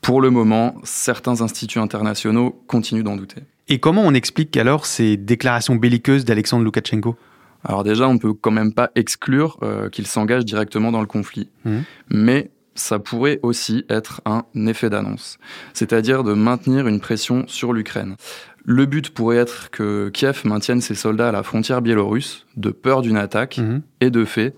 Pour 0.00 0.20
le 0.20 0.30
moment, 0.30 0.76
certains 0.84 1.40
instituts 1.42 1.80
internationaux 1.80 2.62
continuent 2.68 3.02
d'en 3.02 3.16
douter. 3.16 3.42
Et 3.68 3.80
comment 3.80 4.02
on 4.02 4.14
explique 4.14 4.56
alors 4.56 4.86
ces 4.86 5.16
déclarations 5.16 5.74
belliqueuses 5.74 6.24
d'Alexandre 6.24 6.64
Loukachenko? 6.64 7.16
Alors 7.64 7.82
déjà, 7.82 8.08
on 8.08 8.18
peut 8.18 8.32
quand 8.32 8.52
même 8.52 8.72
pas 8.72 8.90
exclure 8.94 9.58
euh, 9.64 9.88
qu'il 9.88 10.06
s'engage 10.06 10.44
directement 10.44 10.92
dans 10.92 11.00
le 11.00 11.08
conflit. 11.08 11.48
Hmm. 11.64 11.80
Mais 12.08 12.52
ça 12.78 12.98
pourrait 12.98 13.40
aussi 13.42 13.84
être 13.88 14.20
un 14.24 14.44
effet 14.66 14.90
d'annonce, 14.90 15.38
c'est-à-dire 15.74 16.24
de 16.24 16.32
maintenir 16.32 16.86
une 16.86 17.00
pression 17.00 17.44
sur 17.48 17.72
l'Ukraine. 17.72 18.16
Le 18.64 18.86
but 18.86 19.10
pourrait 19.10 19.38
être 19.38 19.70
que 19.70 20.10
Kiev 20.10 20.42
maintienne 20.44 20.80
ses 20.80 20.94
soldats 20.94 21.30
à 21.30 21.32
la 21.32 21.42
frontière 21.42 21.82
biélorusse, 21.82 22.46
de 22.56 22.70
peur 22.70 23.02
d'une 23.02 23.16
attaque, 23.16 23.58
mhm. 23.58 23.82
et 24.00 24.10
de 24.10 24.24
fait, 24.24 24.54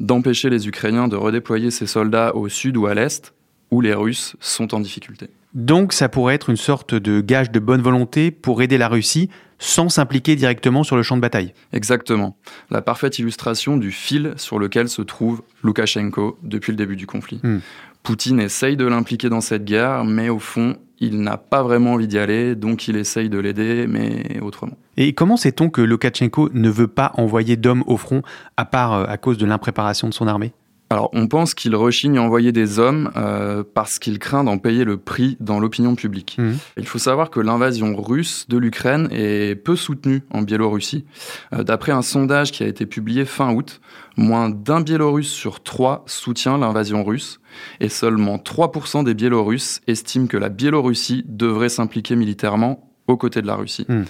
d'empêcher 0.00 0.50
les 0.50 0.68
Ukrainiens 0.68 1.08
de 1.08 1.16
redéployer 1.16 1.70
ses 1.70 1.86
soldats 1.86 2.34
au 2.34 2.48
sud 2.48 2.76
ou 2.76 2.86
à 2.86 2.94
l'est, 2.94 3.34
où 3.70 3.80
les 3.80 3.94
Russes 3.94 4.36
sont 4.40 4.74
en 4.74 4.80
difficulté. 4.80 5.28
Donc 5.54 5.92
ça 5.92 6.08
pourrait 6.08 6.34
être 6.34 6.50
une 6.50 6.56
sorte 6.56 6.94
de 6.94 7.20
gage 7.20 7.50
de 7.50 7.60
bonne 7.60 7.80
volonté 7.80 8.30
pour 8.30 8.60
aider 8.62 8.78
la 8.78 8.88
Russie 8.88 9.30
sans 9.58 9.88
s'impliquer 9.88 10.34
directement 10.36 10.82
sur 10.82 10.96
le 10.96 11.02
champ 11.02 11.16
de 11.16 11.20
bataille. 11.20 11.54
Exactement. 11.72 12.36
La 12.70 12.82
parfaite 12.82 13.18
illustration 13.18 13.76
du 13.76 13.92
fil 13.92 14.34
sur 14.36 14.58
lequel 14.58 14.88
se 14.88 15.00
trouve 15.00 15.42
Loukachenko 15.62 16.38
depuis 16.42 16.72
le 16.72 16.76
début 16.76 16.96
du 16.96 17.06
conflit. 17.06 17.40
Hmm. 17.42 17.58
Poutine 18.02 18.40
essaye 18.40 18.76
de 18.76 18.84
l'impliquer 18.84 19.30
dans 19.30 19.40
cette 19.40 19.64
guerre, 19.64 20.04
mais 20.04 20.28
au 20.28 20.38
fond, 20.38 20.76
il 21.00 21.22
n'a 21.22 21.38
pas 21.38 21.62
vraiment 21.62 21.94
envie 21.94 22.06
d'y 22.06 22.18
aller, 22.18 22.54
donc 22.54 22.86
il 22.88 22.96
essaye 22.96 23.30
de 23.30 23.38
l'aider, 23.38 23.86
mais 23.88 24.40
autrement. 24.40 24.76
Et 24.96 25.14
comment 25.14 25.36
sait-on 25.36 25.70
que 25.70 25.80
Loukachenko 25.80 26.50
ne 26.52 26.68
veut 26.68 26.88
pas 26.88 27.12
envoyer 27.14 27.56
d'hommes 27.56 27.84
au 27.86 27.96
front, 27.96 28.22
à 28.56 28.64
part 28.64 28.92
euh, 28.92 29.04
à 29.08 29.16
cause 29.16 29.38
de 29.38 29.46
l'impréparation 29.46 30.08
de 30.08 30.14
son 30.14 30.26
armée? 30.26 30.52
Alors, 30.90 31.10
on 31.12 31.26
pense 31.26 31.54
qu'il 31.54 31.74
rechigne 31.74 32.18
à 32.18 32.22
envoyer 32.22 32.52
des 32.52 32.78
hommes 32.78 33.10
euh, 33.16 33.64
parce 33.74 33.98
qu'il 33.98 34.18
craint 34.18 34.44
d'en 34.44 34.58
payer 34.58 34.84
le 34.84 34.96
prix 34.96 35.36
dans 35.40 35.58
l'opinion 35.58 35.94
publique. 35.94 36.36
Mmh. 36.38 36.52
Il 36.76 36.86
faut 36.86 36.98
savoir 36.98 37.30
que 37.30 37.40
l'invasion 37.40 37.96
russe 37.96 38.46
de 38.48 38.58
l'Ukraine 38.58 39.08
est 39.10 39.56
peu 39.56 39.76
soutenue 39.76 40.22
en 40.30 40.42
Biélorussie. 40.42 41.04
Euh, 41.52 41.64
d'après 41.64 41.92
un 41.92 42.02
sondage 42.02 42.52
qui 42.52 42.62
a 42.62 42.66
été 42.66 42.84
publié 42.86 43.24
fin 43.24 43.52
août, 43.54 43.80
moins 44.16 44.50
d'un 44.50 44.82
Biélorusse 44.82 45.30
sur 45.30 45.62
trois 45.62 46.04
soutient 46.06 46.58
l'invasion 46.58 47.02
russe 47.02 47.40
et 47.80 47.88
seulement 47.88 48.36
3% 48.36 49.04
des 49.04 49.14
Biélorusses 49.14 49.80
estiment 49.86 50.26
que 50.26 50.36
la 50.36 50.50
Biélorussie 50.50 51.24
devrait 51.26 51.70
s'impliquer 51.70 52.14
militairement 52.14 52.92
aux 53.08 53.16
côtés 53.16 53.42
de 53.42 53.46
la 53.46 53.56
Russie. 53.56 53.86
Mmh. 53.88 54.02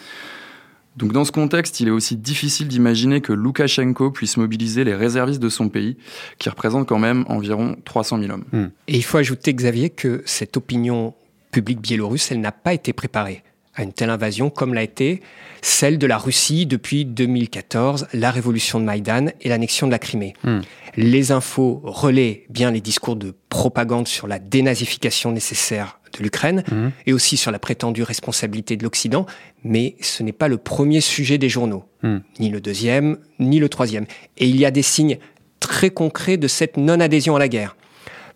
Donc 0.97 1.13
dans 1.13 1.25
ce 1.25 1.33
contexte, 1.33 1.81
il 1.81 1.89
est 1.89 1.93
aussi 1.93 2.17
difficile 2.17 2.69
d'imaginer 2.69 3.21
que 3.21 3.33
Loukachenko 3.33 4.11
puisse 4.11 4.37
mobiliser 4.37 4.85
les 4.85 4.95
réservistes 4.95 5.41
de 5.41 5.49
son 5.49 5.69
pays, 5.69 5.97
qui 6.39 6.49
représentent 6.49 6.89
quand 6.89 6.99
même 6.99 7.25
environ 7.29 7.77
300 7.85 8.21
000 8.21 8.33
hommes. 8.33 8.45
Hmm. 8.53 8.67
Et 8.87 8.97
il 8.97 9.05
faut 9.05 9.19
ajouter, 9.19 9.53
Xavier, 9.53 9.91
que 9.91 10.23
cette 10.25 10.57
opinion 10.57 11.15
publique 11.51 11.81
biélorusse, 11.81 12.31
elle 12.31 12.41
n'a 12.41 12.53
pas 12.53 12.75
été 12.75 12.93
préparée 12.93 13.43
à 13.77 13.83
une 13.83 13.93
telle 13.93 14.11
invasion 14.11 14.51
comme 14.51 14.73
l'a 14.73 14.85
été 14.85 15.21
celle 15.63 15.99
de 15.99 16.07
la 16.07 16.17
Russie 16.17 16.67
depuis 16.67 17.05
2014, 17.05 18.07
la 18.13 18.31
révolution 18.31 18.79
de 18.79 18.85
Maïdan 18.85 19.27
et 19.41 19.49
l'annexion 19.49 19.87
de 19.87 19.93
la 19.93 19.99
Crimée. 19.99 20.35
Hmm. 20.45 20.61
Les 20.97 21.33
infos 21.33 21.81
relaient 21.83 22.47
bien 22.51 22.71
les 22.71 22.81
discours 22.81 23.17
de 23.17 23.35
propagande 23.49 24.07
sur 24.07 24.29
la 24.29 24.39
dénazification 24.39 25.33
nécessaire 25.33 25.99
de 26.18 26.23
l'Ukraine 26.23 26.64
mhm. 26.71 26.92
et 27.06 27.12
aussi 27.12 27.37
sur 27.37 27.50
la 27.50 27.59
prétendue 27.59 28.02
responsabilité 28.02 28.76
de 28.76 28.83
l'Occident, 28.83 29.26
mais 29.62 29.97
ce 30.00 30.23
n'est 30.23 30.33
pas 30.33 30.49
le 30.49 30.56
premier 30.56 31.00
sujet 31.00 31.38
des 31.38 31.49
journaux, 31.49 31.85
mhm. 32.02 32.23
ni 32.40 32.49
le 32.49 32.61
deuxième, 32.61 33.18
ni 33.38 33.59
le 33.59 33.68
troisième. 33.68 34.06
Et 34.38 34.49
il 34.49 34.56
y 34.56 34.64
a 34.64 34.71
des 34.71 34.83
signes 34.83 35.18
très 35.61 35.90
concrets 35.90 36.37
de 36.37 36.49
cette 36.49 36.76
non-adhésion 36.76 37.37
à 37.37 37.38
la 37.38 37.49
guerre. 37.49 37.76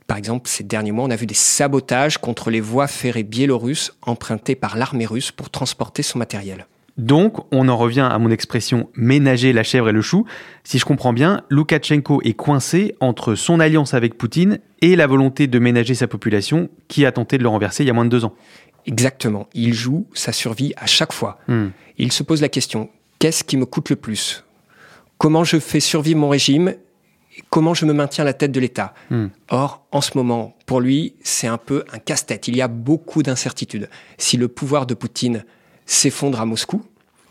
Par 0.06 0.16
exemple, 0.16 0.48
ces 0.48 0.64
derniers 0.64 0.92
mois, 0.92 1.04
on 1.04 1.10
a 1.10 1.16
vu 1.16 1.26
des 1.26 1.34
sabotages 1.34 2.16
contre 2.16 2.50
les 2.50 2.60
voies 2.60 2.86
ferrées 2.86 3.24
biélorusses 3.24 3.92
empruntées 4.00 4.54
par 4.54 4.78
l'armée 4.78 5.04
russe 5.04 5.32
pour 5.32 5.50
transporter 5.50 6.02
son 6.02 6.18
matériel. 6.18 6.66
Donc, 6.98 7.36
on 7.52 7.68
en 7.68 7.76
revient 7.76 8.08
à 8.10 8.18
mon 8.18 8.30
expression 8.30 8.90
ménager 8.94 9.52
la 9.52 9.62
chèvre 9.62 9.88
et 9.88 9.92
le 9.92 10.02
chou. 10.02 10.26
Si 10.64 10.78
je 10.78 10.84
comprends 10.84 11.12
bien, 11.12 11.42
Loukachenko 11.48 12.20
est 12.22 12.34
coincé 12.34 12.96
entre 13.00 13.36
son 13.36 13.60
alliance 13.60 13.94
avec 13.94 14.18
Poutine 14.18 14.58
et 14.82 14.96
la 14.96 15.06
volonté 15.06 15.46
de 15.46 15.58
ménager 15.60 15.94
sa 15.94 16.08
population 16.08 16.68
qui 16.88 17.06
a 17.06 17.12
tenté 17.12 17.38
de 17.38 17.44
le 17.44 17.48
renverser 17.48 17.84
il 17.84 17.86
y 17.86 17.90
a 17.90 17.92
moins 17.92 18.04
de 18.04 18.10
deux 18.10 18.24
ans. 18.24 18.34
Exactement. 18.84 19.48
Il 19.54 19.74
joue 19.74 20.06
sa 20.12 20.32
survie 20.32 20.72
à 20.76 20.86
chaque 20.86 21.12
fois. 21.12 21.38
Hmm. 21.46 21.68
Il 21.98 22.10
se 22.10 22.24
pose 22.24 22.42
la 22.42 22.48
question, 22.48 22.90
qu'est-ce 23.20 23.44
qui 23.44 23.56
me 23.56 23.64
coûte 23.64 23.90
le 23.90 23.96
plus? 23.96 24.44
Comment 25.18 25.44
je 25.44 25.58
fais 25.58 25.80
survivre 25.80 26.18
mon 26.18 26.28
régime? 26.28 26.74
Comment 27.50 27.74
je 27.74 27.86
me 27.86 27.92
maintiens 27.92 28.22
à 28.22 28.24
la 28.24 28.32
tête 28.32 28.50
de 28.50 28.58
l'État? 28.58 28.94
Hmm. 29.10 29.26
Or, 29.50 29.86
en 29.92 30.00
ce 30.00 30.16
moment, 30.16 30.56
pour 30.66 30.80
lui, 30.80 31.14
c'est 31.22 31.46
un 31.46 31.58
peu 31.58 31.84
un 31.92 31.98
casse-tête. 31.98 32.48
Il 32.48 32.56
y 32.56 32.62
a 32.62 32.66
beaucoup 32.66 33.22
d'incertitudes. 33.22 33.88
Si 34.16 34.36
le 34.36 34.48
pouvoir 34.48 34.86
de 34.86 34.94
Poutine 34.94 35.44
s'effondre 35.88 36.40
à 36.40 36.46
Moscou, 36.46 36.84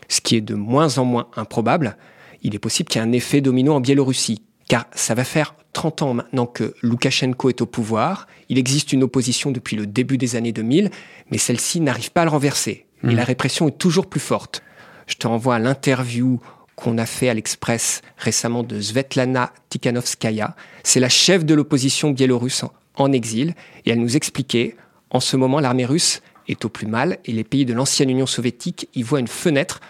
ce 0.08 0.20
qui 0.20 0.36
est 0.36 0.42
de 0.42 0.54
moins 0.54 0.98
en 0.98 1.06
moins 1.06 1.28
improbable, 1.36 1.96
il 2.42 2.54
est 2.54 2.58
possible 2.58 2.88
qu'il 2.90 3.00
y 3.00 3.04
ait 3.04 3.08
un 3.08 3.12
effet 3.12 3.40
domino 3.40 3.72
en 3.72 3.80
Biélorussie. 3.80 4.42
Car 4.68 4.86
ça 4.92 5.14
va 5.14 5.24
faire 5.24 5.54
30 5.72 6.02
ans 6.02 6.14
maintenant 6.14 6.46
que 6.46 6.74
Loukachenko 6.82 7.48
est 7.48 7.62
au 7.62 7.66
pouvoir. 7.66 8.26
Il 8.48 8.58
existe 8.58 8.92
une 8.92 9.02
opposition 9.02 9.50
depuis 9.50 9.76
le 9.76 9.86
début 9.86 10.18
des 10.18 10.36
années 10.36 10.52
2000, 10.52 10.90
mais 11.30 11.38
celle-ci 11.38 11.80
n'arrive 11.80 12.12
pas 12.12 12.22
à 12.22 12.24
le 12.24 12.30
renverser. 12.30 12.86
Et 13.04 13.06
hmm. 13.06 13.16
la 13.16 13.24
répression 13.24 13.68
est 13.68 13.78
toujours 13.78 14.06
plus 14.06 14.20
forte. 14.20 14.62
Je 15.06 15.14
te 15.14 15.26
renvoie 15.26 15.54
à 15.54 15.58
l'interview 15.58 16.40
qu'on 16.76 16.98
a 16.98 17.06
fait 17.06 17.28
à 17.28 17.34
l'Express 17.34 18.02
récemment 18.18 18.62
de 18.62 18.80
Svetlana 18.80 19.52
Tikhanovskaya. 19.70 20.54
C'est 20.84 21.00
la 21.00 21.08
chef 21.08 21.44
de 21.44 21.54
l'opposition 21.54 22.10
biélorusse 22.10 22.64
en 22.96 23.12
exil 23.12 23.54
et 23.86 23.90
elle 23.90 24.00
nous 24.00 24.16
expliquait, 24.16 24.76
en 25.10 25.20
ce 25.20 25.36
moment, 25.36 25.60
l'armée 25.60 25.86
russe 25.86 26.22
est 26.48 26.64
au 26.64 26.68
plus 26.68 26.86
mal 26.86 27.18
et 27.24 27.32
les 27.32 27.44
pays 27.44 27.64
de 27.64 27.74
l'ancienne 27.74 28.10
Union 28.10 28.26
soviétique 28.26 28.88
y 28.94 29.02
voient 29.02 29.20
une 29.20 29.28
fenêtre 29.28 29.80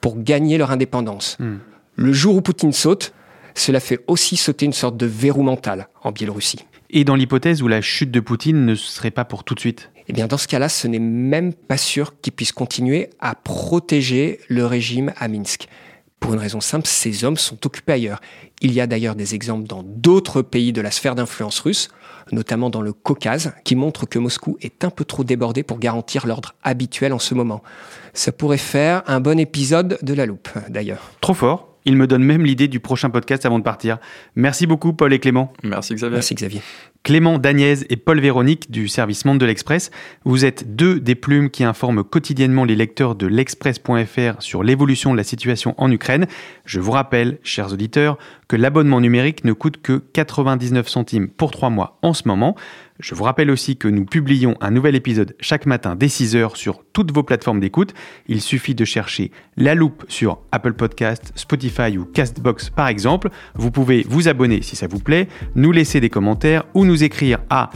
pour 0.00 0.22
gagner 0.22 0.58
leur 0.58 0.70
indépendance. 0.70 1.36
Hmm. 1.38 1.56
Le 1.96 2.12
jour 2.12 2.36
où 2.36 2.40
Poutine 2.42 2.72
saute, 2.72 3.12
cela 3.54 3.80
fait 3.80 4.00
aussi 4.06 4.36
sauter 4.36 4.66
une 4.66 4.72
sorte 4.72 4.96
de 4.96 5.06
verrou 5.06 5.42
mental 5.42 5.88
en 6.02 6.12
Biélorussie. 6.12 6.60
Et 6.90 7.04
dans 7.04 7.16
l'hypothèse 7.16 7.62
où 7.62 7.68
la 7.68 7.80
chute 7.80 8.10
de 8.10 8.20
Poutine 8.20 8.64
ne 8.64 8.74
serait 8.74 9.10
pas 9.10 9.24
pour 9.24 9.44
tout 9.44 9.54
de 9.54 9.60
suite? 9.60 9.90
Eh 10.08 10.12
bien, 10.12 10.28
dans 10.28 10.38
ce 10.38 10.46
cas-là, 10.46 10.68
ce 10.68 10.86
n'est 10.86 11.00
même 11.00 11.52
pas 11.52 11.76
sûr 11.76 12.20
qu'il 12.20 12.32
puisse 12.32 12.52
continuer 12.52 13.10
à 13.18 13.34
protéger 13.34 14.38
le 14.48 14.64
régime 14.64 15.12
à 15.16 15.26
Minsk. 15.26 15.66
Pour 16.20 16.32
une 16.32 16.38
raison 16.38 16.60
simple, 16.60 16.86
ces 16.86 17.24
hommes 17.24 17.36
sont 17.36 17.66
occupés 17.66 17.92
ailleurs. 17.92 18.20
Il 18.60 18.72
y 18.72 18.80
a 18.80 18.86
d'ailleurs 18.86 19.16
des 19.16 19.34
exemples 19.34 19.66
dans 19.66 19.82
d'autres 19.82 20.42
pays 20.42 20.72
de 20.72 20.80
la 20.80 20.90
sphère 20.90 21.14
d'influence 21.14 21.58
russe, 21.60 21.88
notamment 22.32 22.70
dans 22.70 22.80
le 22.80 22.92
Caucase, 22.92 23.52
qui 23.64 23.76
montrent 23.76 24.06
que 24.06 24.18
Moscou 24.18 24.56
est 24.60 24.84
un 24.84 24.90
peu 24.90 25.04
trop 25.04 25.24
débordé 25.24 25.62
pour 25.62 25.78
garantir 25.78 26.26
l'ordre 26.26 26.54
habituel 26.62 27.12
en 27.12 27.18
ce 27.18 27.34
moment. 27.34 27.62
Ça 28.14 28.32
pourrait 28.32 28.58
faire 28.58 29.02
un 29.06 29.20
bon 29.20 29.38
épisode 29.38 29.98
de 30.02 30.14
la 30.14 30.26
loupe, 30.26 30.48
d'ailleurs. 30.68 31.10
Trop 31.20 31.34
fort 31.34 31.75
il 31.86 31.96
me 31.96 32.06
donne 32.06 32.22
même 32.22 32.44
l'idée 32.44 32.68
du 32.68 32.80
prochain 32.80 33.08
podcast 33.08 33.46
avant 33.46 33.58
de 33.58 33.64
partir. 33.64 33.98
Merci 34.34 34.66
beaucoup, 34.66 34.92
Paul 34.92 35.12
et 35.12 35.18
Clément. 35.18 35.52
Merci, 35.62 35.94
Xavier. 35.94 36.16
Merci, 36.16 36.34
Xavier. 36.34 36.60
Clément 37.04 37.38
Dagnès 37.38 37.84
et 37.88 37.96
Paul 37.96 38.20
Véronique 38.20 38.70
du 38.70 38.88
service 38.88 39.24
Monde 39.24 39.38
de 39.38 39.46
l'Express. 39.46 39.92
Vous 40.24 40.44
êtes 40.44 40.74
deux 40.74 40.98
des 40.98 41.14
plumes 41.14 41.50
qui 41.50 41.62
informent 41.62 42.02
quotidiennement 42.02 42.64
les 42.64 42.74
lecteurs 42.74 43.14
de 43.14 43.28
l'Express.fr 43.28 44.42
sur 44.42 44.64
l'évolution 44.64 45.12
de 45.12 45.16
la 45.16 45.22
situation 45.22 45.74
en 45.78 45.90
Ukraine. 45.92 46.26
Je 46.64 46.80
vous 46.80 46.90
rappelle, 46.90 47.38
chers 47.44 47.72
auditeurs, 47.72 48.18
que 48.48 48.56
l'abonnement 48.56 49.00
numérique 49.00 49.44
ne 49.44 49.52
coûte 49.52 49.80
que 49.80 50.02
99 50.12 50.88
centimes 50.88 51.28
pour 51.28 51.52
trois 51.52 51.70
mois 51.70 51.98
en 52.02 52.12
ce 52.12 52.26
moment. 52.26 52.56
Je 52.98 53.14
vous 53.14 53.24
rappelle 53.24 53.50
aussi 53.50 53.76
que 53.76 53.88
nous 53.88 54.04
publions 54.04 54.56
un 54.60 54.70
nouvel 54.70 54.94
épisode 54.94 55.36
chaque 55.40 55.66
matin 55.66 55.96
dès 55.96 56.06
6h 56.06 56.56
sur 56.56 56.82
toutes 56.92 57.12
vos 57.12 57.22
plateformes 57.22 57.60
d'écoute. 57.60 57.92
Il 58.26 58.40
suffit 58.40 58.74
de 58.74 58.84
chercher 58.84 59.30
La 59.56 59.74
Loupe 59.74 60.04
sur 60.08 60.38
Apple 60.52 60.72
Podcast, 60.72 61.32
Spotify 61.34 61.98
ou 61.98 62.04
Castbox 62.04 62.70
par 62.70 62.88
exemple. 62.88 63.28
Vous 63.54 63.70
pouvez 63.70 64.06
vous 64.08 64.28
abonner 64.28 64.62
si 64.62 64.76
ça 64.76 64.86
vous 64.86 64.98
plaît, 64.98 65.28
nous 65.54 65.72
laisser 65.72 66.00
des 66.00 66.10
commentaires 66.10 66.64
ou 66.74 66.84
nous 66.84 67.04
écrire 67.04 67.38
à 67.50 67.70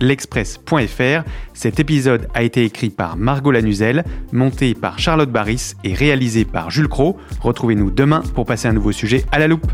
l'express.fr. 0.00 1.24
Cet 1.52 1.80
épisode 1.80 2.28
a 2.34 2.42
été 2.42 2.64
écrit 2.64 2.90
par 2.90 3.16
Margot 3.16 3.50
Lanuzel, 3.50 4.04
monté 4.32 4.74
par 4.74 4.98
Charlotte 4.98 5.30
Barris 5.30 5.74
et 5.84 5.94
réalisé 5.94 6.44
par 6.44 6.70
Jules 6.70 6.88
Cro. 6.88 7.18
Retrouvez-nous 7.40 7.90
demain 7.90 8.22
pour 8.34 8.46
passer 8.46 8.68
un 8.68 8.72
nouveau 8.72 8.92
sujet 8.92 9.24
à 9.32 9.38
la 9.38 9.48
loupe. 9.48 9.70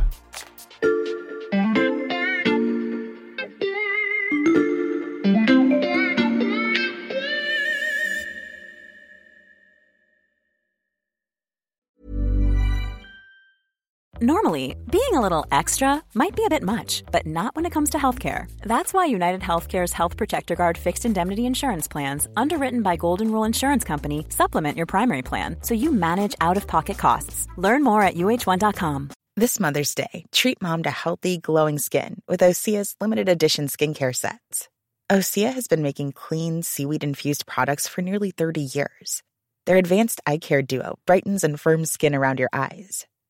Normally, 14.23 14.77
being 14.89 15.15
a 15.15 15.21
little 15.21 15.47
extra 15.51 16.01
might 16.15 16.37
be 16.37 16.45
a 16.45 16.49
bit 16.49 16.63
much, 16.63 17.03
but 17.11 17.27
not 17.27 17.57
when 17.57 17.67
it 17.67 17.73
comes 17.73 17.91
to 17.91 17.99
healthcare. 17.99 18.47
That's 18.63 18.95
why 18.95 19.07
United 19.07 19.41
Healthcare's 19.41 19.93
Health 19.93 20.17
Protector 20.17 20.55
Guard 20.55 20.79
fixed 20.79 21.05
indemnity 21.05 21.45
insurance 21.45 21.89
plans, 21.89 22.29
underwritten 22.37 22.83
by 22.83 22.95
Golden 22.95 23.33
Rule 23.33 23.43
Insurance 23.43 23.83
Company, 23.83 24.27
supplement 24.29 24.77
your 24.77 24.87
primary 24.87 25.23
plan 25.23 25.57
so 25.63 25.75
you 25.75 25.91
manage 25.91 26.37
out 26.41 26.57
of 26.57 26.69
pocket 26.69 26.99
costs. 26.99 27.49
Learn 27.57 27.83
more 27.83 28.01
at 28.01 28.15
uh1.com. 28.15 29.11
This 29.35 29.59
Mother's 29.59 29.93
Day, 29.93 30.25
treat 30.31 30.63
mom 30.63 30.85
to 30.85 30.91
healthy, 30.93 31.39
glowing 31.39 31.81
skin 31.81 32.23
with 32.29 32.43
Osea's 32.43 32.95
limited 33.01 33.29
edition 33.29 33.67
skincare 33.67 34.15
sets. 34.15 34.69
Osea 35.11 35.53
has 35.53 35.67
been 35.67 35.83
making 35.83 36.13
clean, 36.13 36.63
seaweed 36.63 37.03
infused 37.03 37.45
products 37.45 37.89
for 37.89 38.03
nearly 38.03 38.31
30 38.31 38.61
years. 38.61 39.25
Their 39.67 39.79
advanced 39.79 40.21
eye 40.29 40.39
care 40.39 40.63
duo 40.63 41.01
brightens 41.07 41.43
and 41.43 41.59
firms 41.59 41.91
skin 41.91 42.15
around 42.15 42.39
your 42.39 42.51
eyes 42.53 43.05